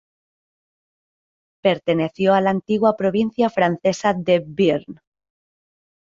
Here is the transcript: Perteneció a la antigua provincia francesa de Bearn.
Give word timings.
Perteneció 1.61 2.33
a 2.33 2.41
la 2.41 2.49
antigua 2.49 2.97
provincia 2.97 3.51
francesa 3.51 4.15
de 4.15 4.43
Bearn. 4.43 4.99